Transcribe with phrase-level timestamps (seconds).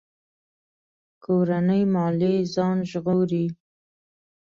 [1.23, 3.45] کورنۍ ماليې ځان ژغوري.